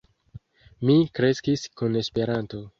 [0.91, 2.67] Mi kreskis kun Esperanto.